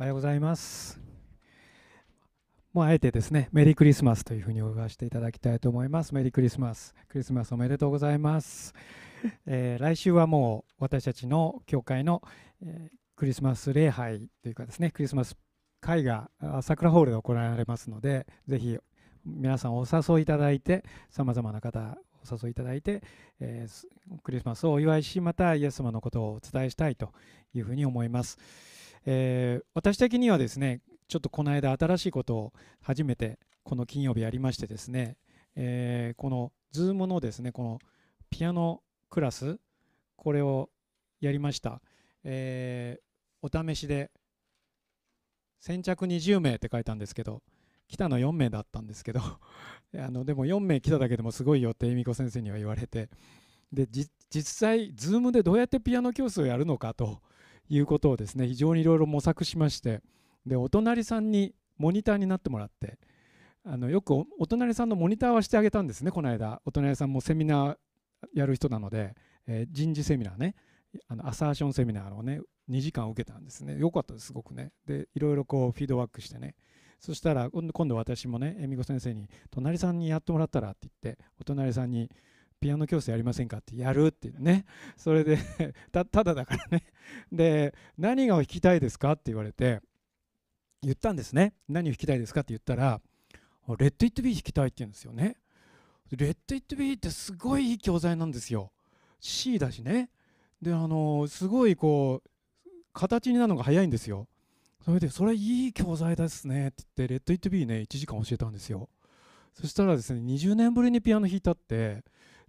[0.00, 0.98] おはようございます。
[2.72, 6.14] もうあえてですね、メリークリスマスというふうに呼ばせていただきたいと思います。
[6.14, 6.94] メリークリスマス。
[7.06, 8.72] クリスマスおめでとうございます。
[9.44, 12.22] えー来週はもう私たちの教会の、
[12.62, 15.36] えークリスマス礼拝というかですね、クリスマス
[15.82, 16.30] 会が
[16.62, 18.78] 桜ホールで行われますので、ぜひ
[19.26, 23.02] 皆さんお誘いいただいて、さまざまな方お誘いいただいて、
[23.38, 27.12] えークリスマスをお祝いし、またイエス様のことをお伝えしたいと
[27.52, 28.38] いうふうに思います。
[29.06, 35.16] えー私的にはですねちょっとこの間新しいことを初めてこの金曜日やりましてですね、
[35.56, 37.78] えーこの Zoom のですねこの
[38.30, 39.58] ピアノクラス
[40.16, 40.70] これを
[41.20, 41.80] やりました、
[42.24, 43.10] えー
[43.42, 44.10] お試しで
[45.60, 47.42] 先着20名って書いたんですけど
[47.88, 49.20] 来たの4名だったんですけど
[49.98, 53.08] あのでも4名来ただけでもすごいよって恵美子先生には言われて
[53.72, 54.10] で実
[54.42, 57.20] 際 Zoom でどうやってピアノ教室をやるのかと
[57.70, 60.02] いうことをですね非常にいろいろ模索しまして
[60.44, 62.98] でお隣さんにモニターになってもらって
[63.64, 66.60] あのよくお隣さんのモニターはしてあげたんですねこの間。
[66.64, 67.76] お隣さんもセミナー
[68.34, 69.14] やる人なので、
[69.46, 70.54] え人事セミナーね
[71.08, 73.78] あのアサーションセミナーをね2時間受けたんですね。
[73.78, 74.72] よかったですすごくね。
[74.86, 76.54] でいろいろこうフィードバックしてね。
[77.00, 82.10] そしたら今度私もね恵美子先生に隣さんにやってもらったらって言ってお隣さんに
[82.60, 84.66] ピアノ教室やりませんかってやるってね。
[84.96, 85.38] それで
[85.90, 86.84] たただだからね。
[87.32, 89.80] で何が弾きたいですかって言われて
[90.82, 91.54] 言ったんですね。
[91.68, 93.00] 何を弾きたいですかって言ったら
[93.78, 95.36] Let It Be 弾きたいって言うんですよね。
[96.10, 98.72] Let It Be ってすごいいい教材なんですよ。
[99.20, 100.10] C だしね。
[100.60, 104.28] であのすごいこう形になるのが早いんですよ。
[104.84, 108.88] それでそれいい教材ですねって言って Let It Be ね1時間教えたんですよ。
[109.54, 112.04] そしたらですね20年ぶりにピアノ弾いたって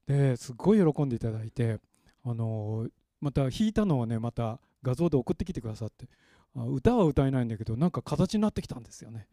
[0.08, 1.80] ですごい喜んでいただいて
[2.24, 2.88] あの
[3.20, 6.08] また弾いたのをねまた画像で送ってきてくださって
[6.56, 9.28] 歌は歌えないんだけどなんか形になってきたんですよね、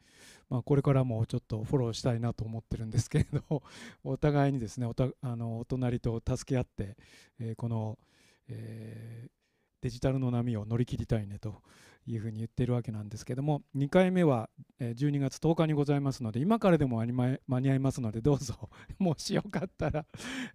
[0.49, 3.63] まあ、これからもちょっとフォローしたいなと思ってるんですけれど
[4.05, 6.97] お互いにですねおたあのお隣と助け合って、
[7.41, 7.99] えーこの、
[8.49, 9.31] えー
[9.81, 11.63] デジタルの波を乗り切りたいねと
[12.13, 14.49] いうふうに言ってるわけなんですけども2回目は
[14.81, 18.55] え12月10日にございますので今からでも間に合い間に合いますのでどうぞ
[18.99, 20.07] もしよかったら、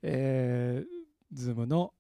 [0.02, 1.94] えー、Zoom の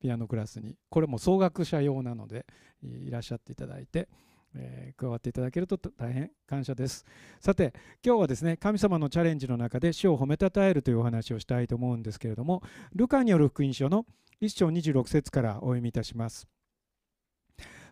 [0.00, 2.46] ピアノクラスにこれも総額者用なので
[2.82, 4.08] いらっしゃっていただいて、
[4.54, 7.04] えー加わっていただけると大変感謝です。
[7.40, 12.62] さて今日はですね神様のチャレンジの中で主を褒めたたえるというお話をしたいと思うんですけれども
[12.94, 14.06] ルカによる福音書の
[14.40, 16.48] 1章26節からお読みいたします。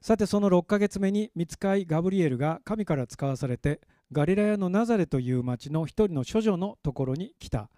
[0.01, 3.81] さてその6ヶ月目に見つかいガブリエルが神から使わされて
[4.13, 7.71] ガリラヤのナザレという町の一人の処女のところに来た。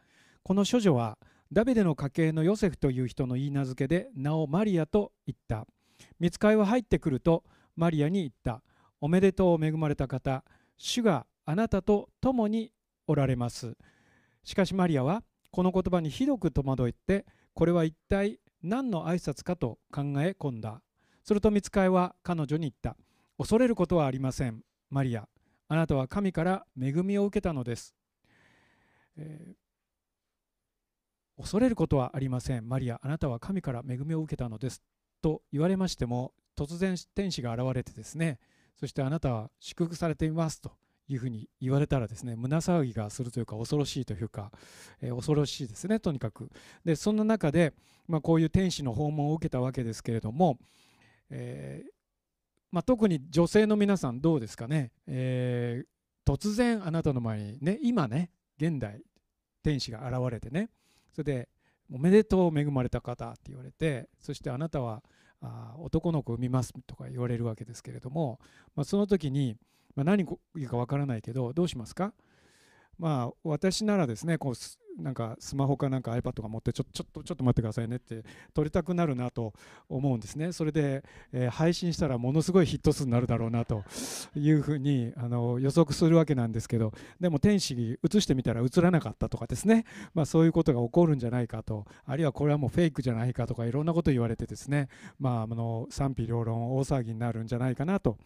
[0.43, 1.19] この処女は
[1.53, 5.67] ダビデの家系のヨセフという人の言い名付けで名をマリアと言った。
[6.21, 7.45] 見つかいは入ってくると
[7.77, 8.63] マリアに言った。
[9.01, 10.45] おめでとう恵まれた方
[10.77, 12.73] 主があなたと共に
[13.07, 13.77] おられます。
[14.45, 17.25] しかしマリアはこの言葉にひどく戸惑って
[17.55, 20.83] これは一体何の挨拶かと考え込んだ。
[21.29, 22.97] すると見つかいは彼女に言った
[23.37, 24.63] 恐れることはありません。
[24.89, 25.29] マリア
[25.69, 27.95] あなたは神から恵みを受けたのです、
[29.19, 29.55] えー
[31.37, 32.67] 恐れることはありません。
[32.69, 34.83] マリアあなたは神から恵みを受けたのです。
[35.21, 38.39] と言われましても突然天使が現れてですね
[38.81, 40.73] そしてあなたは祝福されていますと
[41.09, 44.51] いうふうに言われたらですね胸騒ぎがするというか恐ろしいというか、
[45.03, 46.51] えー恐ろしいですねとにかく。
[46.85, 47.75] でそんな中で、
[48.09, 50.59] まあ、こういう天使の訪問を受けたわけですけれども、
[51.31, 51.91] えー
[52.71, 55.87] まあ、特に女性の皆さんどうですかね、えー
[56.27, 58.31] 突然あなたの前にね今ね
[58.61, 59.01] 現代
[59.63, 60.69] 天使が現れてね
[61.15, 61.49] それで
[61.91, 65.03] 「おめでとう恵まれた方」って言われてそしてあなたは
[65.41, 68.39] あ男の子産みますとか言われるわけですけれども、
[68.77, 69.57] まあ、その時に、
[69.95, 72.13] まあ、何言うかわからないけどどうしますか？
[72.99, 74.55] まあ私ならですねこう
[74.99, 79.53] なんかスマホかなんか iPad とか持ってちょちょっとちょっと待ってくださいねって撮りたくなるなと
[79.89, 80.53] 思うんですね。
[80.53, 83.83] それで、えー配信したらものすごいヒット数になるだろうなと
[84.37, 89.85] いうふうにあの予測するわけなんですけどでも天使に映してみたら映らなかったとかですね。
[90.15, 91.87] まあ、そういうことが起こるんじゃないかと。
[92.05, 98.17] あるいはこれはもうフェイクじゃないかとかいろんなこと言われてですね、まあ、あの賛否両論大騒ぎになるんじゃないかなと。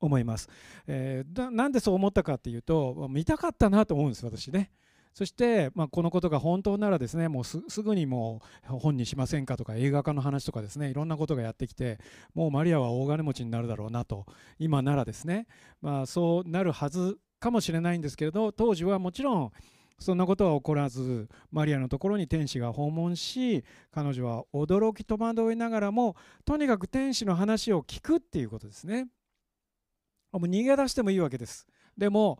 [0.00, 0.48] 思います、
[0.88, 4.72] えーなんでそう思ったかっていうと見たかったなと思うんです私ね。
[5.14, 11.98] そして、まあ、このことが本当ならですねもうすぐにもう本にしませんかとか映画化の話とかですねいろんなことがやってきて
[12.34, 14.26] もうマリアは大金持ちになるだろうなと
[14.58, 15.46] 今ならですね、
[15.80, 19.52] まあ、そうなるはずかもしれないんですけれど当時はもちろん
[19.98, 29.08] そんなことは起こらずマリアのところに天使が訪問し彼女は驚き戸惑いながらもとにかく天使の話を聞くっていうことですね。
[30.32, 31.66] もう逃げ出してもいいわけです
[31.96, 32.38] でも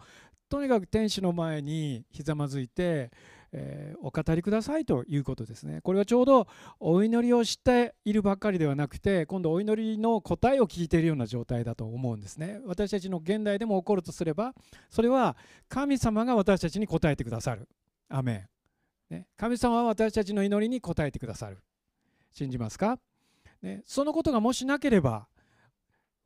[0.53, 3.11] とにかく天使の前にひざまずいて、
[3.53, 5.81] えー、お語りくださいということですね。
[5.81, 6.47] これはちょうど
[6.79, 12.61] お祈りをしているばかりではなくて今度お祈りの答えを聞いているような状態だと思うんですね。
[12.67, 14.53] 私たちの現代でも起こるとすれば
[14.91, 15.39] それは
[15.71, 17.67] 神様が私たちに答えてくださる。
[18.11, 18.47] アメ
[19.11, 21.63] ン、ね、神様は私たちの祈りに答えてくださる。
[22.31, 22.99] 信じますか、
[23.63, 25.29] ね、そのことがもしなければ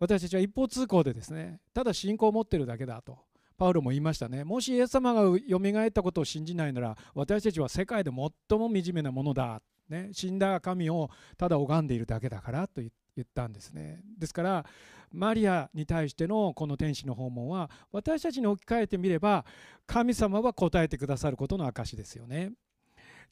[0.00, 3.25] 私たちは一方通行でですねただ信仰を持ってるだけだと。
[3.56, 4.44] パウロも言いましたね。
[4.44, 12.90] もしイエス様がよみがえったことを信じないなら私たちは世界で最も惨めなものだ、ね、死んだ神をただ拝んでいるだけだからと言
[13.22, 14.00] ったんですね。
[14.18, 14.66] ですから
[15.12, 19.44] マリアに対してのこの天使の訪問は私たちに置き換えてみれば
[19.86, 22.52] 神様は答えてくださることの証ですよね。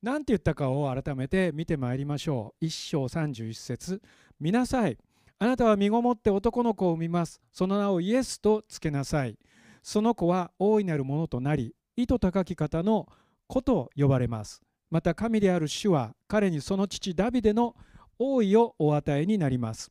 [0.02, 2.64] 何て言ったかを改めて見てまいりましょう。
[2.64, 4.02] 1章31節。
[4.38, 4.98] 見なさい。
[5.38, 7.40] あなたは身ごもって男の子を産みます。
[7.52, 9.38] その名をイエスとつけなさい。
[9.84, 13.06] その子は大いなるものとなり意図高き方の
[13.46, 14.62] 子と呼ばれます。
[14.90, 17.76] また神である主は彼にその父ダビデの
[18.18, 19.90] 王位をお与えになります。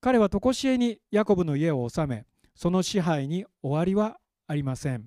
[0.00, 2.24] 彼は常しえにヤコブの家を治め
[2.54, 5.06] その支配に終わりはありません。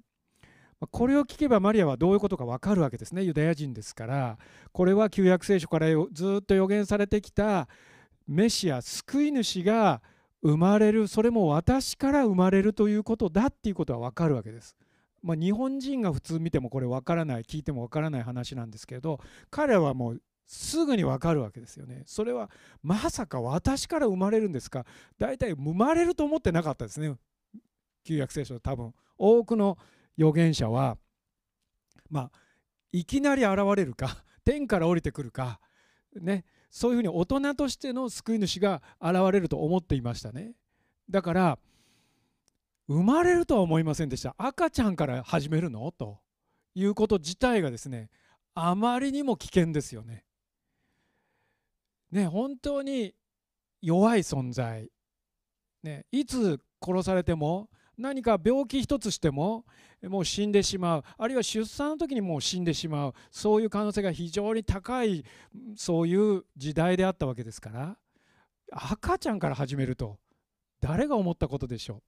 [0.92, 3.24] これを聞けばマリアはどういうことか分かるわけですね。
[3.24, 4.38] ユダヤ人ですから。
[4.74, 7.70] これは旧約聖書からずっと予言されてきた
[8.28, 10.02] メシア救い主が
[10.46, 14.76] 生まれるそれも私から生まれるということだっていうことは分かるわけです。
[15.24, 19.20] まあ、日本人が普通見てもこれ分からない聞いても分からない話なんですけど
[19.50, 22.04] 彼はもうすぐに分かるわけですよね。
[22.06, 22.52] それは
[22.84, 24.86] まさか私から生まれるんですか？
[25.18, 27.16] 大体生まれると思ってなかったですね
[28.04, 29.80] 旧約聖書多分多くの
[30.16, 30.98] 預言者は
[32.12, 32.32] まあ
[32.92, 35.60] いきなり現れるか天から降りてくるか
[36.14, 40.54] ねそういうふうに大人としての救い主が現れると思っていましたね。
[41.10, 41.60] だから
[42.88, 44.36] 生まれるとは思いませんでした。
[44.38, 45.92] 赤ちゃんから始めるの？
[45.92, 46.20] と。
[46.78, 48.10] いうこと自体がですね
[48.54, 50.26] あまりにも危険ですよね。
[52.12, 53.16] ね本当に
[53.82, 54.92] 弱い存在、
[55.84, 59.66] ね、いつ殺されても何か病気一つしても
[60.04, 61.04] もう死んでしまう。
[61.18, 63.14] あるいは出産の時にもう死んでしまう。
[63.32, 65.24] そういう可能性が非常に高い
[65.76, 67.98] そういう時代であったわけですから。
[68.72, 70.18] 赤ちゃんから始めると
[70.82, 72.02] 誰が思ったことでしょ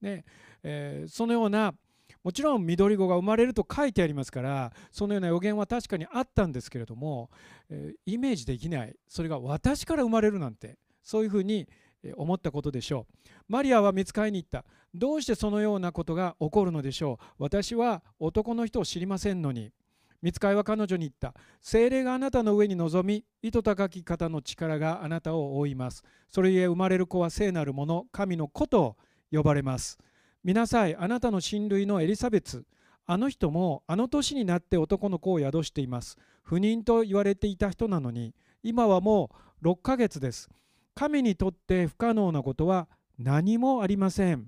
[0.00, 0.04] う。
[0.04, 0.24] ね。
[0.62, 1.74] えー、そのような
[2.22, 7.30] もちろん緑子が生まれると書いてありますからそのような予言は確かにあったんですけれども、
[7.68, 8.94] えー、イメージできない。
[9.08, 11.68] それが私から生まれるなんてそういうふうに
[12.16, 13.28] 思ったことでしょう。
[13.48, 14.64] マリアは見つかりに行った。
[14.94, 17.44] どうしてそのようなことが起こるのでしょう？
[17.44, 19.72] 私は男の人を知りませんのに。
[20.20, 21.34] 見つかりは彼女に言った。
[21.60, 26.04] 精霊があなたの上に臨み意図高き方の力があなたを覆います。
[26.28, 28.96] それゆえ生まれる子は聖なるもの神の子と
[29.32, 29.98] 呼ばれます。
[30.44, 32.64] 見なさいあなたの親類のエリザベツ。
[33.04, 36.16] あの人もあの年になって男の子を宿しています。
[36.44, 38.34] 不妊と言われていた人なのに。
[38.62, 39.30] 今はも
[39.60, 40.48] う6ヶ月です。
[40.94, 42.86] 神にとって不可能なことは
[43.18, 44.46] 何もありません。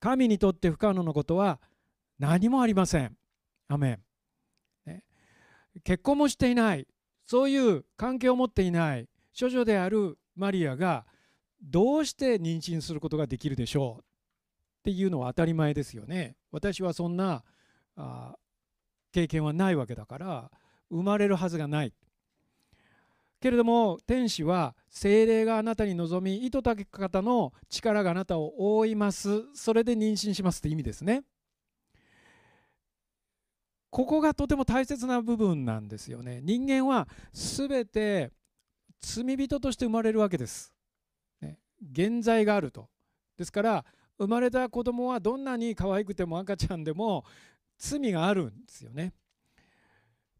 [0.00, 1.60] 神にとって不可能なことは
[2.18, 3.16] 何もありません。
[3.68, 5.04] アメン、ね、
[5.84, 6.86] 結婚もしていない。
[7.24, 9.08] そういう関係を持っていない。
[9.38, 11.06] 処女であるマリアが
[11.62, 14.04] どうして妊娠することができるでしょうっ
[14.84, 16.36] ていうのは当たり前ですよね。
[16.50, 17.44] 私はそんな
[17.96, 18.36] あ
[19.12, 20.50] 経験はないわけだから
[20.90, 21.92] 生まれるはずがない。
[23.40, 29.44] けれども天使は精霊があなたに望み意図たけ方の力があなたを覆います。
[29.54, 31.22] それで妊娠しますって意味ですね。
[33.90, 36.40] ここがとても大切な部分なんですよね。
[36.42, 38.32] 人間は全て
[39.00, 40.74] 罪人として生まれるわけです、
[41.40, 41.58] ね、
[41.92, 42.88] 現在があると。
[43.36, 43.84] ですから
[44.18, 47.24] 生まれた子供はどんなに可愛くても赤ちゃんでも
[47.78, 49.12] 罪があるんですよね。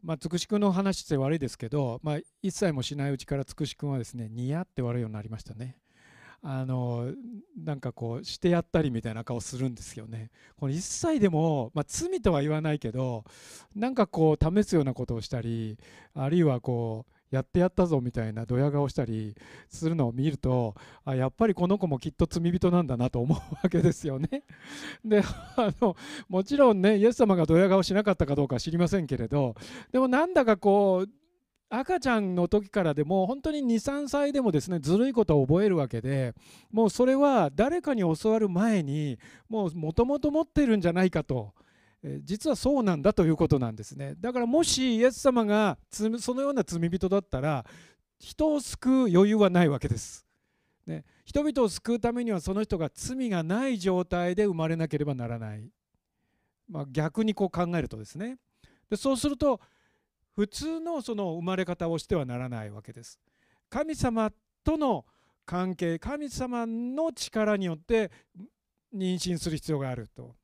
[0.03, 5.77] まあ、つくし君の話って悪いですけど、まあ、一切もしないうちからつくし君はですねニヤって悪いようになりましたね。
[6.41, 7.13] あの
[7.65, 10.31] なんかこうしてやったりみたいな顔するんですよね。
[10.57, 13.25] この一切でも、まあ、罪とは言わないけど
[13.75, 15.79] なんかこう試すようなことをしたり
[16.15, 19.35] あるいはこうやってやったぞみたいなドヤ顔したり
[19.69, 24.45] するのを見るとあやっぱりこの子もきっと罪人なんだなと思うわけですよね。
[25.05, 25.23] で
[25.57, 25.97] あの
[26.29, 29.55] もちろんねイエス様がドヤ顔しなかったかどうか知りませんけれど
[29.93, 31.11] でもなんだかこう
[31.71, 36.35] 赤ちゃんの時からでも本当に23歳でもですねずるいことを覚えるわけで
[36.73, 39.19] もうそれは誰かに教わる前に
[39.51, 41.53] もうもともと持ってるんじゃないかと。
[42.23, 47.65] 実はそうなんだということなんですねだからもしイエス様がそのような罪人だったら
[48.19, 50.27] 人を救う余裕はないわけです。
[50.87, 55.71] ね、人々を救うためにはその人が罪がない状態で生まれなければならない、
[56.67, 58.39] まあ、逆にこう考えるとですね
[58.89, 59.61] でそうすると
[60.35, 63.19] 普通のその生まれ方をしてはならないわけです。
[63.69, 64.33] 神様
[64.65, 65.05] との
[65.45, 68.11] 関係神様の力によって
[68.95, 70.35] 妊娠する必要があると。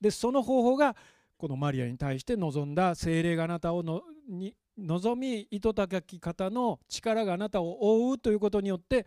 [0.00, 0.96] でその方法が
[1.38, 9.06] このマリアに対して望んだ精霊があなたをのに望み糸高き方の力があなたを覆うということによって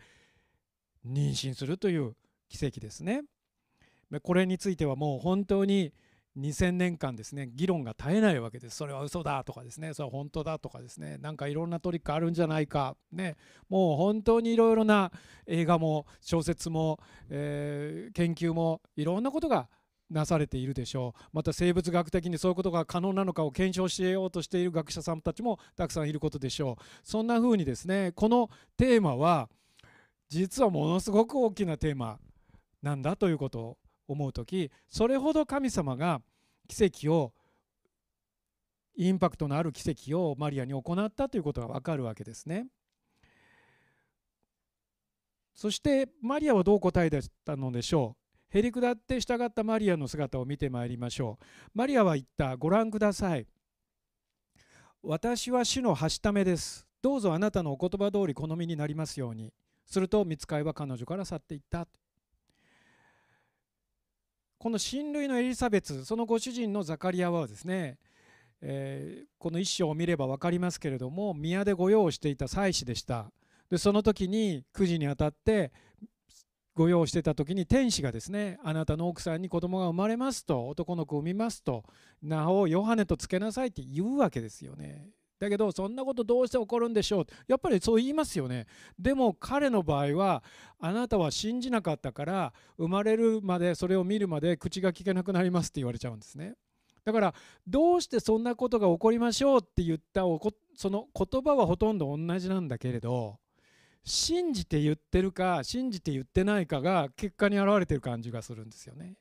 [1.06, 2.14] 妊娠するという
[2.48, 3.22] 奇跡ですね。
[4.22, 5.92] これについてはもう本当に
[6.38, 13.36] 2000年間ですね議論が絶えないわけですそれは嘘だとかですねそれは本当だとかですねなんかいろんなトリックあるんじゃないかね
[13.68, 15.10] もう本当にいろいろな
[15.46, 19.68] 映画も小説も、えー、研究もいろんなことが
[20.10, 21.22] なされているでしょう。
[21.32, 26.84] また生物学的にそういうことが可能なのかを検証しようとしている学者さんたちもたくさんいることでしょう。
[27.02, 29.48] そんな風にですねこのテーマは
[30.28, 32.18] 実はものすごく大きなテーマ
[32.82, 36.20] なんだということを思う時それほど神様が
[36.68, 37.32] 奇跡を
[38.96, 42.66] インパクトのある奇跡をマリアに行ったということが分かるわけですね。
[45.54, 47.10] そしてマリアはどう答え
[47.44, 48.19] たのでしょう。
[48.50, 51.44] へりくだって従ったマリアの姿を見てまいりましょう。
[51.72, 52.56] マリアは言った。
[52.56, 53.46] ご覧ください。
[55.02, 56.86] 私は主のはしためです。
[57.00, 59.52] どうぞあなたのお言葉通り好みになりますように。
[59.86, 61.86] すると見つかいは彼女から去っていった。
[64.58, 67.98] この親類のエリザベツそのご主人のザカリアはですね、
[68.60, 73.30] えー、この一章を見れば分かりますけれども宮で御用をしていた祭司でした。
[73.70, 75.72] でその時に9時にあたって
[76.74, 81.84] ご用してた時に天使がですねあなたの奥さんに子供が生まれますと男の子を産みますと
[82.22, 85.10] 名をヨハネとつけなさいって言うわけですよね。
[85.40, 87.26] だけどそんなことどうして起こるんでしょう？
[87.48, 88.66] やっぱりそう言いますよね。
[88.98, 90.44] でも彼の場合は
[90.78, 96.56] あなたは信じなかったから生まれるまでそれを見るまで口が聞けなくなりますって言われちゃうんですね。
[97.06, 97.34] だから
[97.66, 99.60] どうしてそんなことが起こりましょう？
[99.60, 100.24] って言った
[100.76, 103.38] その言葉はほとんど同じなんだけれど
[104.04, 109.16] 信じて言ってるか信じて言ってないかが結果に表れてる感じがするんですよね。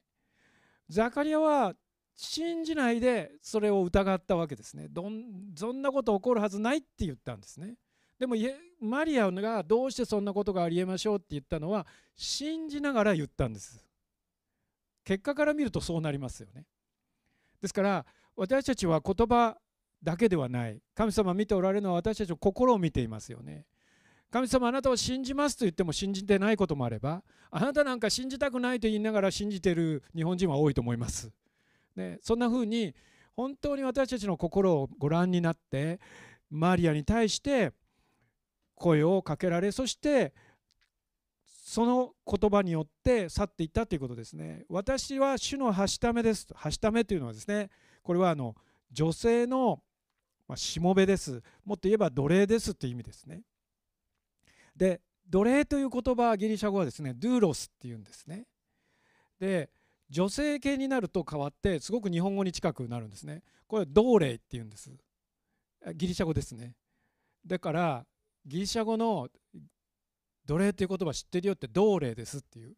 [0.89, 1.73] ザカリアは
[2.15, 4.87] 信じないでそれを疑ったわけですね。
[4.89, 7.75] どんそんなこと起こるはずないって言ったんですね。
[8.19, 8.35] でも
[8.81, 13.85] マリアがどうしてそんなことがありえましょうって言ったのは信じながら言ったんです。
[15.05, 16.65] 結果から見るとそうなりますよね。
[17.61, 18.05] ですから
[18.35, 19.57] 私たちは言葉
[20.03, 23.65] だけではない神様見ておられるのは私たちの心を見ていますよね。
[24.31, 31.31] 神様あなたを信じますと言っても信じてないこともあればあなたなんか信じたくないと言いながら信じてる日本人は多いと思います。
[31.95, 32.93] ね、そんな風に
[33.35, 35.99] 本当に私たちの心をご覧になって
[36.49, 37.73] マリアに対して
[38.75, 40.33] 声をかけられそして
[41.45, 44.65] その言葉によって去っていったということですね。
[44.69, 46.47] 私は主のはしためです。
[46.53, 47.69] はしためというのはですね
[48.03, 48.55] これはあの
[48.91, 49.81] 女性の
[50.55, 51.41] しもべです。
[51.65, 53.41] もっと言えば奴隷ですという意味ですね。
[54.79, 58.47] で奴隷という言葉ギリシャ語はですねドゥーロスっていうんですね。
[59.39, 59.69] で
[60.09, 63.43] 女性系になると変わってすごく日本語に近くなるんですね。
[63.67, 64.89] これは奴隷っていうんです。
[65.95, 66.75] ギリシャ語ですね。
[67.45, 68.05] だから
[68.45, 69.27] ギリシャ語の
[70.45, 72.75] 奴隷っていう言葉知ってるよって奴隷ですっていう。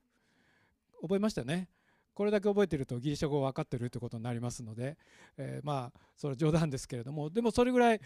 [1.01, 1.69] 覚えましたね？
[2.13, 4.97] これだけ覚えてるとギリシャ語分かってるってことになりますので、
[5.37, 7.29] えー、まあそれは冗談ですけれども。
[7.29, 8.01] でもそれぐらい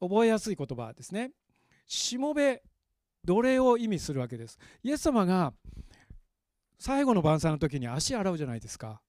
[0.00, 1.32] 覚えやすい言葉ですね。
[1.86, 2.62] しもべ
[3.26, 4.58] 奴隷を意味するわけです。
[4.82, 5.52] イエス様が
[6.78, 9.00] 最後の晩餐の時に足洗うじゃないですか、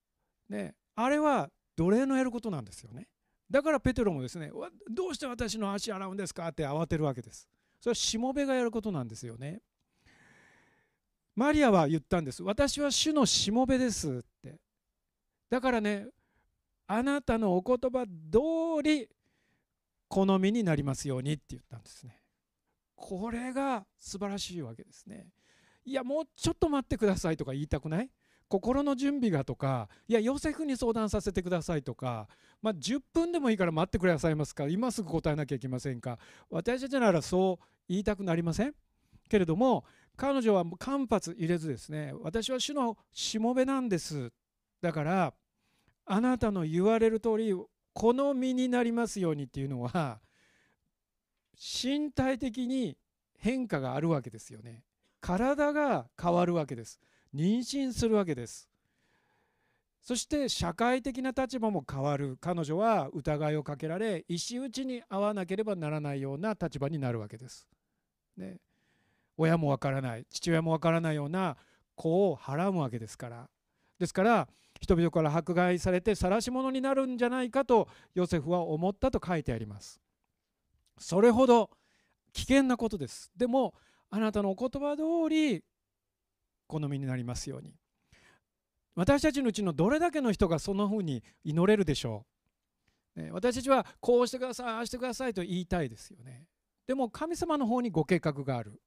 [0.50, 3.08] ね、あれは奴隷のやることなんですよね。
[3.50, 4.52] だからペテロもですね
[4.90, 6.48] どうして私の足洗うんですか？
[6.48, 7.48] って慌てるわけです。
[7.80, 9.62] それはしもべがやることなんですよね。
[11.36, 14.60] マリアは言ったんです私は主のしもべですって。
[15.50, 16.08] だからね
[16.88, 19.08] あなたのお言葉通り
[20.08, 22.20] 好みになりますようにって言ったんですね。
[22.98, 25.28] これが素晴らしいわけですね。
[25.86, 28.10] いやもうちょっと待ってくださいとか言いたくない？
[28.50, 32.28] 心の準備がとかいやヨセフに相談させてくださいとか、
[32.62, 34.68] まあ、10分でもいいから待ってくださいますか。
[34.68, 36.18] 今すぐ答えなきゃいけませんか。
[36.50, 38.74] 私たちならそう言いたくなりません？
[39.30, 39.86] けれども
[40.16, 44.32] 彼女は間髪入れずですね私は主のしもべなんです。
[44.82, 45.34] だから
[46.06, 47.54] あなたの言われる通り
[47.94, 50.20] 好みになりますようにっていうのは
[51.58, 52.98] 身体的に
[53.38, 54.84] 変化があるわけですよね。
[55.22, 57.00] 体が変わるわけです。
[57.34, 58.70] 妊娠するわけです。
[60.02, 62.38] そして社会的な立場も変わる。
[62.40, 67.68] 彼女は疑いをかけられ石打ちに合わなければならないような立場になるわけです、
[68.38, 68.58] ね、
[69.36, 70.26] 親もわからない。
[70.30, 71.58] 父親もわからないような
[71.96, 73.50] 子を払うわけですから。
[74.00, 74.48] ですから
[74.80, 80.00] 人々から迫害されて晒し者になるんじゃないかとヨセフは思ったと書いてあります。
[80.98, 81.70] それほど
[82.34, 83.32] 危険なことです。
[83.36, 83.74] でも
[84.10, 85.64] あなたのお言葉通り
[86.68, 87.74] 好みになりますように。
[88.96, 92.26] 私たちのうちのどれだけの人がそんなふうに祈れるでしょ
[93.16, 96.48] う、ね、私たちはこうしてくださいああしてくださいと言いたいですよね。
[96.88, 98.82] でも神様の方にご計画がある。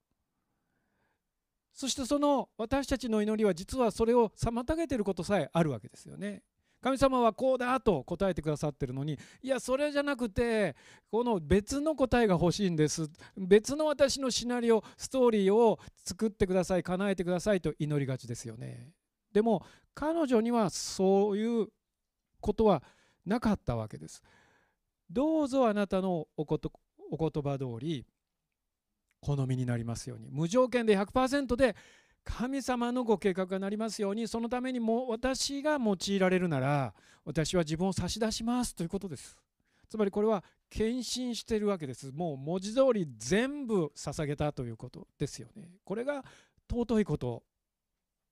[1.73, 6.43] そしてその私たちの祈りは実はそれを妨げていることさえあるわけですよね。
[6.81, 10.75] 神様はこうだと答えてくださってるのにいやそれじゃなくて
[11.11, 13.09] この別の答えが欲しいんです。
[13.37, 18.91] 別の私のシナリオストーリーを作ってください叶えてくださいと祈りがちですよね。
[19.31, 21.67] でも彼女にはそういう
[22.39, 22.83] ことは
[23.25, 24.21] なかったわけです。
[25.09, 26.71] どうぞあなたのおこと
[27.11, 28.05] お言葉通り
[29.19, 30.29] 好みになりますように。
[30.31, 31.75] 無条件で100%で
[32.23, 36.93] 神様のご計画がなりますようにそのためにも私が用いられるなら
[37.25, 39.37] 私は自分を差し出しますということです。
[39.89, 42.11] つまりこれは献身しているわけです。
[42.11, 45.69] もう文字通り全部捧げたということですよね。
[45.83, 46.23] これが
[46.69, 47.43] 尊いこと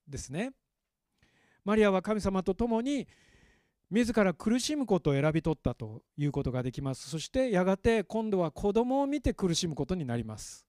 [0.08, 0.54] ですね。
[1.66, 3.08] マリアは神様と共に
[3.92, 7.10] 自ら苦しむことを選び取ったということができます。
[7.10, 10.66] そしてやがて今度は子供を見て苦しむことになります。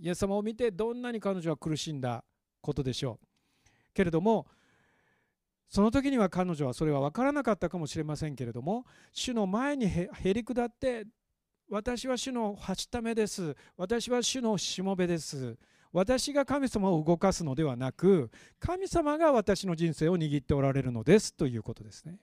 [0.00, 2.22] イエス様を見てどんなに彼女は苦しんだ
[2.62, 3.26] ことでしょう。
[3.92, 4.46] けれども
[5.68, 11.06] その時には彼女はそれは分からなかったかもしれませんけれども主の前にへり下って
[11.70, 13.56] 私は主のはしためです。
[13.78, 15.56] 私は主のしもべです。
[15.90, 22.18] 私が神様を動かすのではなく神様が私の人生を握っておられるのですということですね。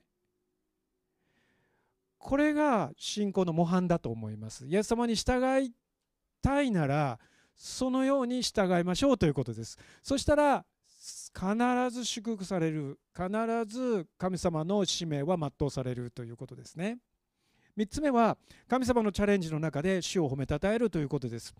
[2.18, 4.66] これが信仰の模範だと思います。
[4.66, 5.72] イエス様に従い
[6.42, 7.18] たいなら
[7.62, 9.76] そのように従いましょうということです。
[10.02, 13.28] そしたら必ず祝福される必
[13.66, 16.96] ず神様の使命は全うされるということですね。
[17.76, 21.54] 3つ目は神様のチャレンジの中で主を褒めたたえるということです。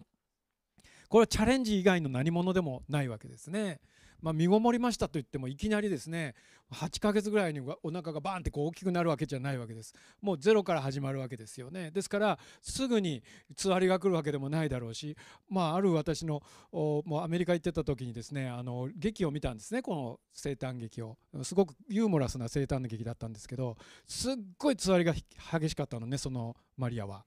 [1.11, 3.79] これはチャレンジ以外の何者でもないわけですね。
[4.23, 6.35] まあ、身ごもりましたと言ってもいきなりですね
[6.73, 9.93] 8ヶ月ぐらいにお腹がバーンってこう大きくなるわけじゃないわけです。
[10.21, 11.91] もうゼロから始まるわけですよね。
[11.91, 13.23] ですからすぐに
[13.57, 15.17] つわりが来るわけでもないだろうし
[15.49, 21.17] まあある私のもうアメリカ行ってた時にですねあの劇を見たんですねこの生誕劇を。
[21.43, 27.25] すごくユーモラスな生誕劇だったんですけどすっごいつわりが激しかったのねそのマリアは。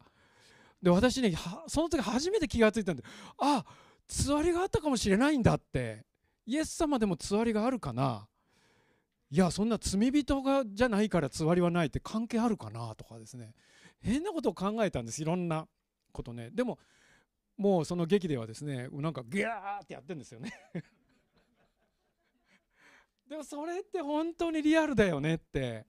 [0.81, 1.33] で私ね
[1.67, 3.03] その時初めて気が付いたんで
[3.39, 3.65] あ
[4.07, 6.05] つわりがあったかもしれないんだって。
[6.45, 8.27] イエス様でもつわりがあるかな？
[9.29, 13.53] いやそんな罪人がじゃないからつわりはないって関係あるかなとかですね。
[14.01, 15.67] 変なことを考えたんですいろんな
[16.11, 16.49] ことね。
[16.51, 16.77] でも
[17.57, 20.51] もうその劇ではですねなんかギャーってやってるんですよね。
[23.27, 25.85] でもそれって本当にリアルだよねって。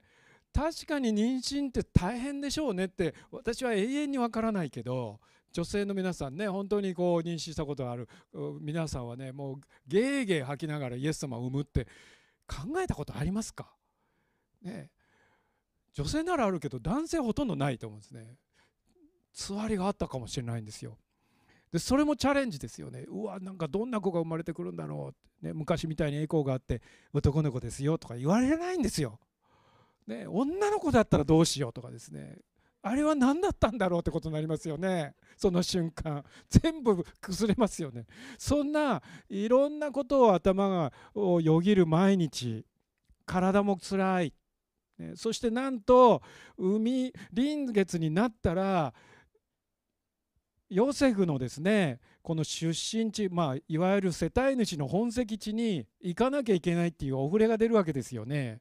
[0.53, 5.19] 確かに妊娠って大変でしょうねって私は永遠にわからないけど
[5.55, 8.09] 女性の皆さんね本当にこう妊娠したことがある。
[8.61, 11.87] 皆さんはねもうゲーゲー吐きながらイエス様を産むって
[12.49, 13.73] 考えたことありますか？
[14.63, 14.91] ね。
[15.93, 18.35] 女性ならあるけど男性ほとんどないと思うんですね。
[19.33, 20.99] つわりがあったかもしれないんですよ。
[21.71, 23.05] でそれもチャレンジですよね。
[23.09, 29.21] うわなんかどんな子が生まれてくるんだろう、ね、昔みたいに栄光があって男の子ですよとか言われないんですよ、
[30.09, 32.39] ね、女の子だったらどうしようとかですね。
[32.87, 35.15] あれは何だったんだろうってことになりますよね。
[35.39, 36.23] その瞬間。
[36.51, 38.05] 全部崩れますよね。
[38.39, 42.67] そんないろんなことを頭がをよぎる毎日。
[43.25, 44.35] 体もつらい、
[44.99, 46.21] ね、そしてなんと
[46.59, 48.93] 海臨月になったら
[50.69, 58.61] ヨセフのですねこの出身地、まあ、いわゆる世帯主の本籍地に行かなきゃいけないっていうお触れが出るわけですよね。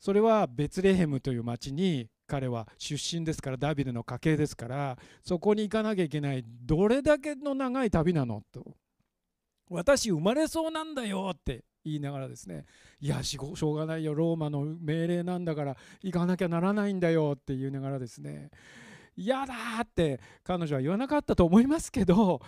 [0.00, 6.44] それはベツレヘムという町に彼は出身ですからダビデの家系ですからそこに行かなきゃいけない。
[6.46, 8.64] どれだけの長い旅なのと。
[9.70, 12.64] 私生まれそうなんだよって言いながらですね。
[13.00, 14.14] いやしょうがないよ。
[14.14, 18.50] ローマの命令なんだから行かなきゃならないんだよって言いながらですね。
[19.16, 22.40] 嫌だって彼女は言わなかったと思いますけど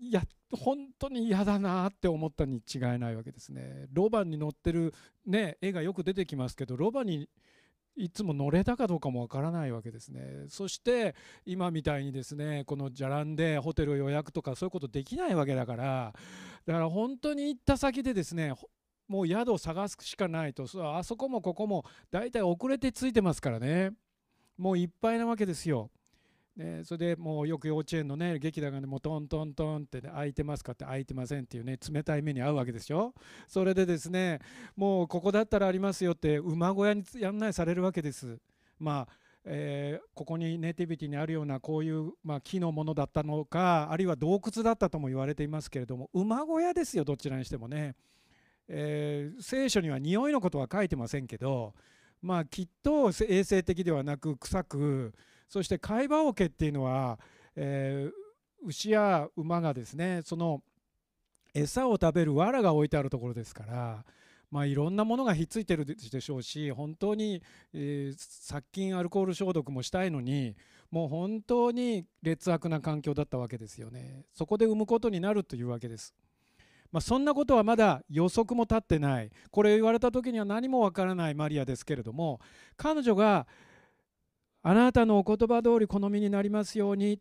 [0.00, 3.86] いや本当に嫌だなって思ったに違いないわけですね。
[3.92, 4.92] ロバに乗ってる、
[5.24, 7.28] ね、絵がよく出てきますけどロバに
[7.96, 10.44] いつも乗れたかどうかもわからないわけですね。
[10.48, 16.14] そして今みたいにですねこのじゃらんでホテル予約とかそういうことできないわけだから
[16.66, 18.54] だから本当に行った先でですね
[19.08, 20.66] もう宿を探すしかないと。
[20.96, 23.92] あそこもここも大体遅れてついてますからね。
[24.56, 25.90] もういっぱいなわけですよ。
[26.54, 30.72] ね、それでもうよく幼稚園のね劇団がねもうトントントンってね空いてますか？
[30.72, 33.14] って空いてませんっていうね冷たい目に遭うわけでしょ
[33.48, 34.40] それでですね
[34.76, 38.38] もうここだったらありますよって馬小屋に案内されるわけです。
[38.78, 47.96] まあえー、ここにネイティビティにあるようなこういう、まあ、木のものだったのかあるいは洞窟だったとも言われていますけれども馬小屋ですよどちらにしてもね、
[48.68, 51.74] えー、聖書には匂いのことは書いてませんけど
[52.20, 55.12] まあきっと衛生的ではなく臭く
[55.52, 57.18] そして貝羽桶っていうのは、
[57.56, 60.62] えー、牛や馬がですねその
[61.52, 64.04] 餌を食べる藁が置いてあるところですから
[64.50, 70.56] まあ、いろんなものがひっついてるでしょうし本当に、えー、殺菌アルコール消毒もしたいのに
[70.90, 74.26] もう本当に劣悪な環境だったわけですよね。
[74.34, 76.14] そこで産むことになるというわけです、
[76.90, 79.30] まあ、そんなことはまだ予測も立ってない。
[79.50, 82.38] これ言われた時には何もわからないマリアですけれども
[82.76, 83.46] 彼女が
[84.62, 87.20] あなたのお言葉通り好みになりますように。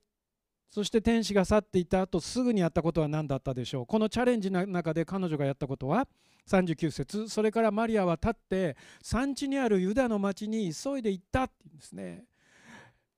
[0.69, 3.85] そして天使が去っていた後すぐにやったことは何だったでしょう。
[3.85, 6.07] このチャレンジの中で彼女がやったことは
[6.47, 7.27] 39節。
[7.27, 12.23] それからマリアは立って産地にあるユダの町に急いで行ったっていうんですね。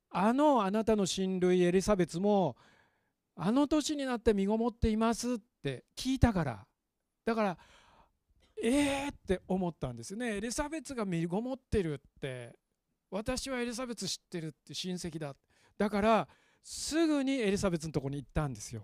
[0.09, 2.55] あのあなたの親類エリザベツも
[3.35, 6.65] あの年になって身ごもっていますって聞いたから。
[7.23, 7.57] だから
[8.63, 10.37] ええー、って思ったんですよね。
[10.37, 12.62] エリザベツが身ごもってるって。
[13.13, 15.35] 私はエリザベツ知ってるって親戚だ
[15.77, 16.27] だから
[16.63, 18.83] すぐにエリザベツのとこに行ったんですよ。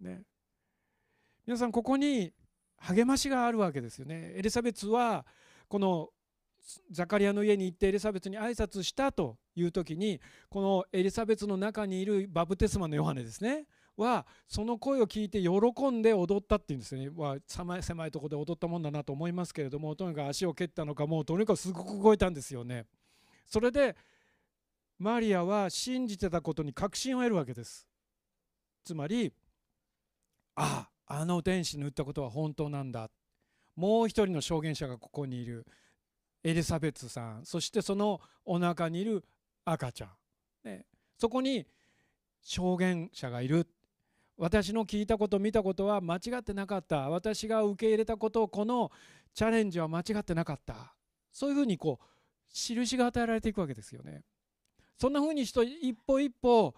[0.00, 0.22] ね、
[1.46, 2.32] 皆さんここに
[2.78, 4.32] 励ましがあるわけですよね。
[4.36, 5.26] エリザベツは
[5.68, 6.08] この
[6.90, 22.84] ザカリアの家に行ってエリザベツに挨拶したという時にこのエリザベツの中にいるバプテスマのヨハネですねはその声を聞いて喜んで踊ったっていうんですよねは狭い狭いとこで踊ったもんだなと思いますけれどもとにかく足を蹴ったのかもうとにかくすごく動いたんですよね。
[23.48, 23.96] それで
[24.98, 27.86] マリアは信じてたことに確信を得るわけです。
[28.84, 29.32] つまり
[30.54, 33.10] あああの天使の言ったことは本当なんだ。
[33.76, 35.66] もう一人の証言者がここにいる。
[36.44, 37.46] エリザベツさん。
[37.46, 39.24] そしてそのお腹にいる
[39.64, 40.10] 赤ちゃん、
[40.64, 40.86] ね、
[41.18, 41.66] そこに
[42.42, 43.66] 証言者がいる。
[44.36, 47.08] 私の聞いたこと見たことは間違ってなかった。
[47.08, 48.90] 私が受け入れたことをこの
[49.34, 50.94] チャレンジは間違ってなかった。
[51.32, 52.17] そういうふうにこう
[52.52, 54.22] 印が与えられていくわけですよね。
[54.98, 56.74] そんなふうにして一歩一歩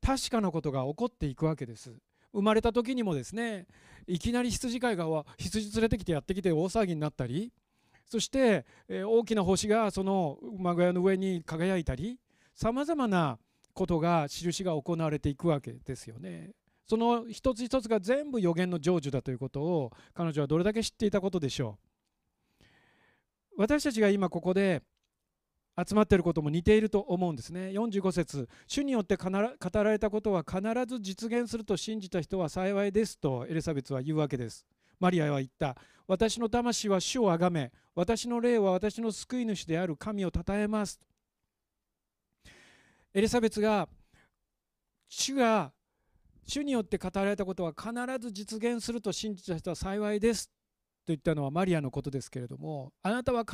[0.00, 1.94] 確かなことが起こっていくわけです。
[2.32, 3.66] 生まれた時にもですね
[4.06, 7.52] いきなり羊飼いが羊連れてきてやってきて大騒ぎになったり
[8.06, 12.18] そして、え大きな星がその馬小屋の上に輝いたり
[12.54, 13.38] さまざまな
[13.74, 16.52] ことが印が行われていくわけですよね。
[16.88, 21.91] その一つ一つが全部予言の成就だということを彼女はどれだけ知っていたことでしょう？
[23.56, 24.82] 私たちが今ここで
[25.78, 27.68] 集まっていることも似ていると思うんですね。
[27.68, 34.66] 45節主によって語られたことは必ず実現すると信じた人は幸いですとエリザベスは言うわけです。
[35.00, 35.76] マリアは言った。
[36.06, 39.96] 私の魂は主をあがめ私の霊は私の救い主である。
[39.96, 41.00] 神をたたえます。
[43.14, 43.88] エリザベスが
[45.08, 45.72] 主が
[46.46, 50.50] 主によって語られたことは必ず実現すると信じた人は幸いです。
[51.06, 53.44] 言ったのはマリアのことですけれどもあなたは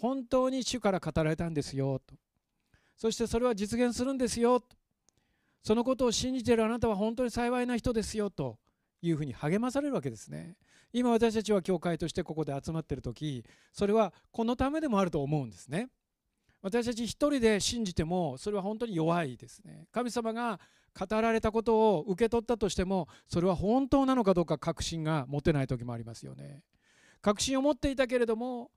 [0.00, 2.14] 本当に主から語られたんですよと。
[2.96, 4.76] そしてそれは実現するんですよと。
[5.62, 8.58] そのことを信じているあなたは本当に幸いな人ですよと
[9.02, 10.56] いうふうに励まされるわけですね。
[10.92, 15.88] 今私たちは教会としてここで集まっている時それはこのためでもあると思うんですね。
[16.62, 19.86] 私たち一人で信じてもそれは本当に弱いですね。
[19.92, 20.60] 神様が
[20.98, 26.62] 語られたことを受け取ったとしてもそれは本当なのかどうか確信が持てない時もありますよね
[27.22, 28.70] 確信を持っていたけれども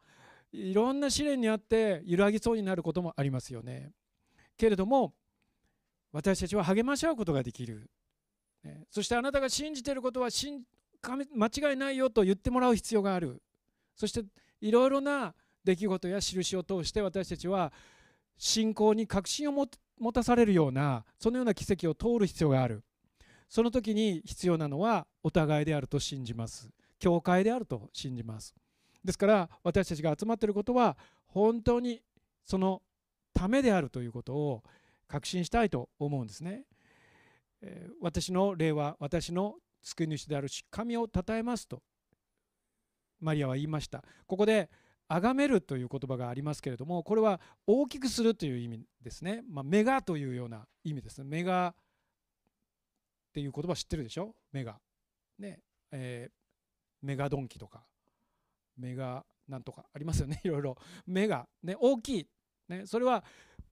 [0.54, 3.92] いろんな試練にあって揺らぎそうになることもありますよね。
[4.56, 5.14] けれども
[6.12, 7.90] 私たちは励まし合うことができる。
[8.64, 13.42] ね、そしてあなたが信じていることは間違いないよと言ってもらう必要がある。
[13.96, 14.24] そして
[14.62, 17.74] いろいろな出来事や印を通して私たちは
[18.38, 19.68] 信仰に確信を
[20.00, 22.84] 持たされるようなそのような奇跡を通る必要がある。
[23.50, 26.70] その時に必要なのはお互いであると信じます。
[27.00, 28.56] 教会であると信じます。
[29.04, 32.02] ですから私たちが集まっていることは本当に
[32.44, 32.82] その
[33.34, 34.64] ためであるということを
[35.08, 36.66] 確信したいと思うんですね。
[38.02, 41.82] 私の霊は私の救い主であるし神を称えますと
[43.22, 44.04] マリアは言いました。
[44.26, 44.70] ここで
[45.22, 49.44] 崇めるという言葉がありますけれどもこれは大きくするという意味ですね。
[49.48, 51.20] まあ、メガというような意味です。
[51.20, 51.26] ね。
[51.30, 51.74] メガっ
[53.34, 54.36] ていう言葉知ってるでしょ？
[54.52, 54.80] メガ。
[55.38, 55.60] ね。
[55.92, 57.84] えー、メガドンキとか。
[58.78, 60.42] 目がなんとかありますよね。
[60.44, 60.78] いろいろ。
[61.06, 61.76] 目がね。
[61.80, 62.28] 大きい、
[62.70, 63.24] ね、それは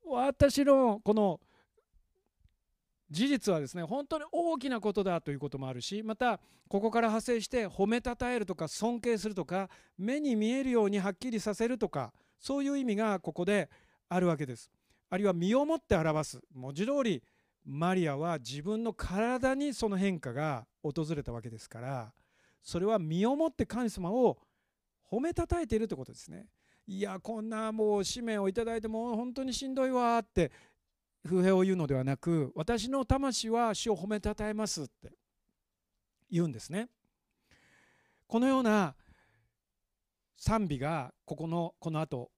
[0.06, 1.40] 私のこの
[3.12, 13.70] 事実はですね本当に大きなことだということもあるしまたここから派生して褒めたたえるとか尊敬するとか目に見えるようにはっきりさせるとかそういう意味がここで
[14.08, 14.72] あるわけです。
[15.10, 17.22] あるいは身をもって表す文字通り
[17.66, 22.14] マリアは自分の体にその変化が訪れたわけですから
[22.64, 24.38] それは身をもって神様を
[25.12, 26.48] 褒めたたえているということですね。
[26.88, 30.52] いやこんなもう使命をいただいてもう本当にしんどいわって
[31.24, 35.12] 不平を言うのではなく私の魂は主を褒めたたえますって
[36.30, 36.90] 言うんですね。
[38.28, 38.96] このような
[40.38, 42.32] 賛美がここのこの後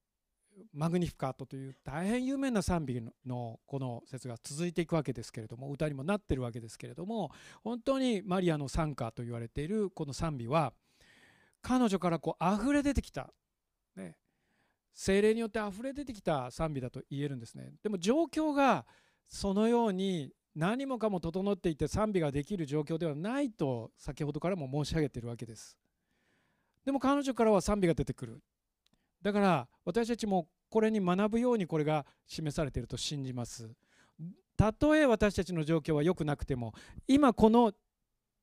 [0.73, 7.31] マグニフィカートという大変有名な賛美のこの説が続いていくわけですけれども歌にもなってるわけですけれども
[7.63, 10.73] 本当にマリアの賛歌と言われているこの賛美は
[11.61, 13.33] 彼女からこう溢れ出てきた、
[14.93, 17.73] 精霊によって溢れ出てきた賛美だと言えるんですね。
[17.81, 18.85] でも状況が
[19.27, 25.77] そのように何もかも整っていて賛美ができる状況ではないと先ほどからも申し上げているわけです。
[26.85, 28.41] でも彼女からは賛美が出てくる。
[29.21, 33.71] だから私たちもこれに学ぶようにこれが示されていると信じます。
[34.55, 36.73] たとえ私たちの状況は良くなくても
[37.07, 37.73] 今この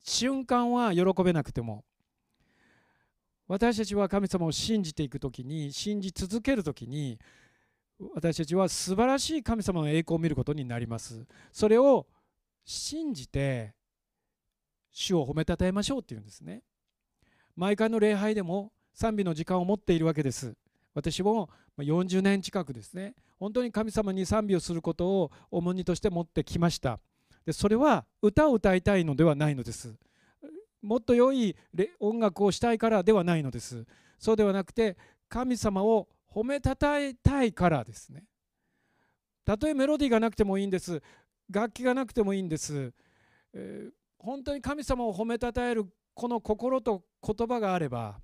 [0.03, 1.85] 瞬間は喜べなくても
[3.51, 7.19] 私たちは神様を信じていく時に信じ続ける時に
[8.15, 11.27] 私たちは素晴らしい神様の栄光を見ることになります。
[11.51, 12.07] それを
[12.65, 13.75] 信じて
[14.93, 16.63] 主を褒めたたえましょうっていうんですね。
[17.57, 20.55] 毎回の礼拝でも賛美の時間を持っているわけです。
[20.95, 23.17] 私も40年近くですね。
[23.41, 27.01] 本当に神様に賛美をすることを重荷として持ってきました。
[27.45, 29.97] でそれは歌を歌いたいのではないのです。
[30.83, 31.57] もっと良い
[31.99, 33.87] 音楽をしたいからではないのです。
[34.19, 34.97] そうではなくて
[35.29, 38.25] 神様を褒めたたえたいからですね。
[39.45, 41.03] たとえメロディーがなくてもいいんです。
[41.51, 42.93] 楽器がなくてもいいんです、
[43.53, 48.21] えー、本当に神様を褒めたたえるこの心と言葉があれば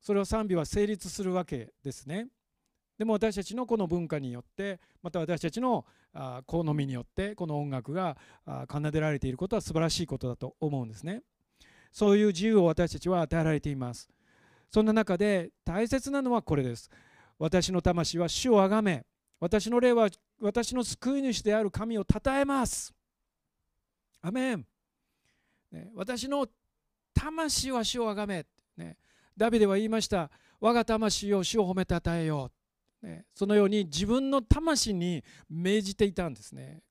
[0.00, 2.28] それは賛美は成立するわけですね。
[2.98, 5.84] でも私たちのこの文化によってまた私たちの
[6.46, 8.16] 好みによってこの音楽が
[8.70, 11.22] 奏でられていることは素晴らしいことだと思うんですね。
[11.92, 14.08] そういう自由を私たちは与えられています。
[14.70, 16.90] そんな中で大切なのはこれです。
[17.38, 19.04] 私の魂は主をあがめ
[19.40, 20.08] 私の霊は
[20.40, 22.92] 私の救い主である神をたたえます。
[24.22, 24.66] アメン、
[25.70, 26.46] ね、私の
[27.14, 28.44] 魂は主をあがめ、
[28.76, 28.96] ね、
[29.36, 30.30] ダビデは言いました。
[30.60, 32.50] 我が魂を主を褒めたたえよ
[33.02, 36.82] う、ね、そのように自分の魂に命じていたんですね。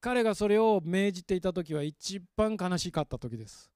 [0.00, 3.71] 彼がそれを命じていた時は一番悲しかった時です。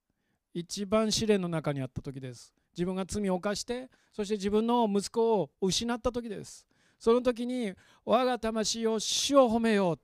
[0.57, 2.51] 一番試練の中にあった時です。
[2.75, 6.65] 自分が罪を犯してそして自分の息子を失った時です。
[6.97, 9.99] その時に我が魂を主を褒めよう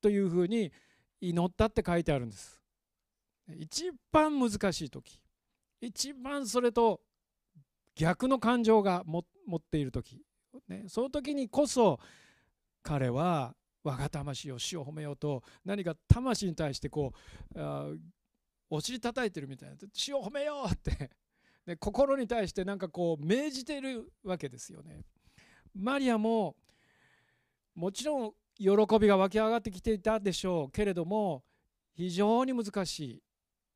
[0.00, 0.70] というふうに
[1.20, 2.60] 祈ったって書いてあるんです。
[3.52, 5.20] 一番難しい時
[5.80, 7.00] 一番それと
[7.96, 9.24] 逆の感情が持
[9.56, 10.22] っている時、
[10.68, 11.98] ね、その時にこそ
[12.84, 17.12] 彼は我が魂を主を褒めようと何か魂に対してこ
[17.56, 17.58] う
[18.70, 21.10] お尻叩いてるみたいな「死を褒めよう!」って
[21.66, 25.04] で心に対してなんかこう命じてるわけですよね。
[25.74, 26.56] マリアも
[27.74, 31.44] もちろん喜びが湧き上がってきていたでしょうけれども
[31.92, 33.22] 非常に難しい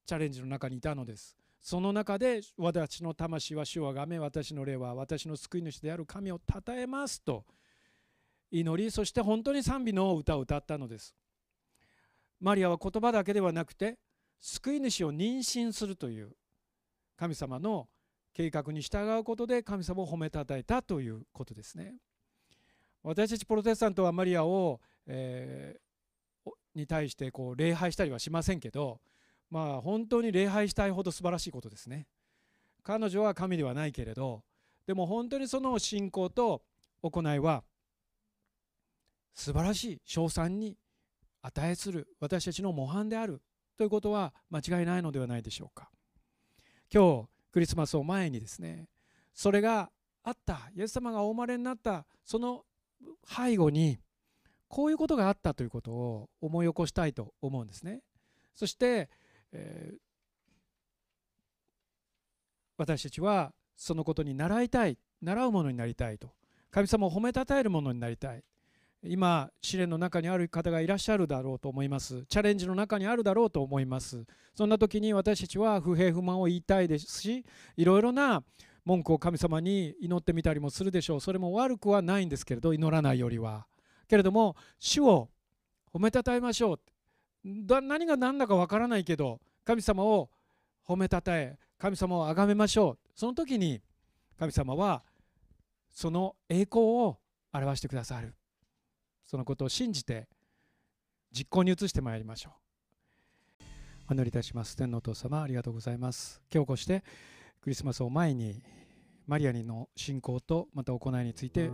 [0.06, 1.36] チャレンジの中にいたのです。
[1.60, 7.46] その中で私の魂は主をあがめ私の霊は私の救い主である神をたたえますと
[8.50, 11.14] 祈りそして本当に賛美の歌を歌ったのです。
[12.38, 13.98] マリアは言葉だけではなくて
[14.46, 16.36] 救い主を妊娠するという
[17.16, 17.88] 神様の
[18.34, 21.94] 計画に従うことで神様を褒めたたえたということですね。
[23.02, 29.00] 私たちプロテスタントはマリアを、えー、に対してこう礼拝したりはしませんけど
[29.50, 32.06] まあ本当に礼拝したいほど素晴らしいことですね。
[32.82, 34.42] 彼女は神ではないけれど
[34.86, 36.60] でも本当にその信仰と
[37.02, 37.64] 行いは
[39.32, 40.76] 素晴らしい称賛に
[41.40, 43.40] 値する私たちの模範である
[43.76, 45.90] ということは間違いないのではないでしょうか。
[46.92, 48.88] 今日クリスマスを前にですね
[49.32, 49.90] それが
[50.22, 52.64] あったイエス様がお生まれになったその
[53.26, 53.98] 背後に
[54.68, 58.02] こういうことがあったということを思い起こしたいと思うんですね。
[58.54, 59.10] そして、
[59.52, 59.96] えー、
[62.76, 66.32] 私たちはそのことに習いたい習うものになりたいと。
[66.70, 68.42] 神様を褒めたたえるものになりたい。
[69.06, 72.24] 今試練の中にある方がいらっしゃるだろうと思います。
[72.26, 74.24] チャレンジの中にあるだろうと思います。
[74.54, 77.44] そんな時に私たちは不平不満を言いたいですし
[77.76, 78.42] いろいろな
[78.84, 81.20] 文句を神様に祈ってみたりもするでしょう。
[81.20, 83.66] それも悪くはないんですけれど祈らないよりは。
[84.08, 85.28] けれども主を
[85.92, 86.80] 褒めたたえましょう。
[87.44, 90.30] 何が何だかわからないけど神様を
[90.86, 93.08] 褒めたたえ神様を崇めましょう。
[93.14, 93.82] その時に
[94.38, 95.02] 神様は
[95.90, 97.18] その栄光を
[97.52, 98.34] 表してくださる。
[99.34, 100.28] そのことを信じて
[101.32, 102.50] 実行に移してまいりましょ
[103.58, 103.64] う。
[104.10, 104.76] お祈りいたします。
[104.76, 106.40] 天皇お父様ありがとうございます。
[106.54, 107.02] 今日こうして
[107.60, 108.62] クリスマスを前に
[109.26, 111.68] マリアにの信仰とまた行いについて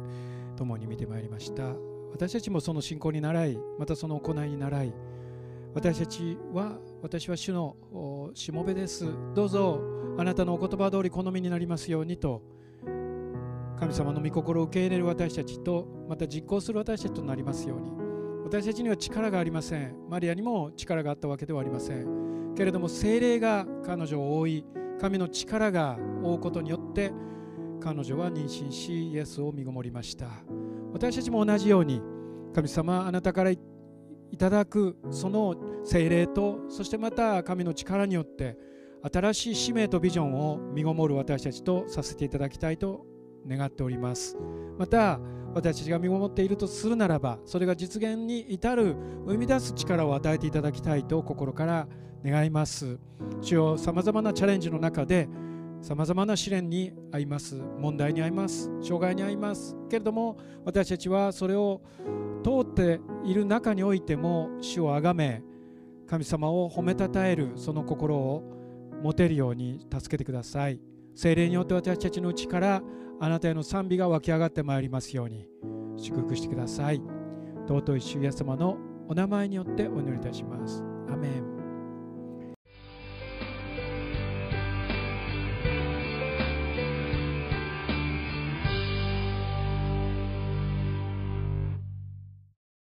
[0.56, 1.74] 共に見てまいりました。
[2.12, 4.94] 私たちもその信仰に習いまたその行いに習い
[5.74, 9.04] 私たちは私は主のしもべです。
[9.34, 9.82] どうぞ
[10.16, 12.40] あなたのお言葉通り好みになりますようにと
[13.80, 17.90] 神様の御心を受け入れる私たちとまた実行する私たちとなりますように。
[18.44, 19.96] 私たちには力がありません。
[20.06, 22.54] マリアにも力があったわけではありません。
[22.54, 24.66] けれども精霊が彼女を覆い
[25.00, 27.10] 神の力が覆うことによって
[27.80, 30.26] 彼女は妊娠しイエスを身ごもりました。
[30.92, 32.02] 私たちも同じように
[32.54, 33.58] 神様あなたからい
[34.36, 38.58] ただくその精霊とそしてまた神の力によって
[39.10, 43.06] 新しい使命とビジョンを身ごもる私たちとさせていただきたいと
[43.48, 44.36] 願っております。
[44.78, 45.20] また
[45.54, 48.94] 私たちが身ごもっているとするならばそれが実現に至る
[49.26, 51.88] 生み出す力を与えていただきたいと心から
[52.24, 52.98] 願います。
[53.40, 55.28] 主よさまざまなチャレンジの中で
[55.82, 57.60] さまざまな試練に遭います。
[57.78, 58.70] 問題に遭います。
[58.82, 59.76] 障害に遭います。
[59.88, 61.80] けれども私たちはそれを
[62.44, 65.42] 通っている中においても主をあがめ
[66.06, 68.42] 神様を褒めたたえるその心を
[69.02, 70.80] 持てるように助けてください。
[71.14, 72.82] 精霊によって私たちのうちから
[73.22, 75.46] あなたへの賛美が湧き上がってまいりますように
[75.98, 77.02] 祝福してください。
[77.68, 78.78] 尊い主イエス様の
[79.08, 80.82] お名前によってお祈りいたします。
[81.12, 81.59] アメン。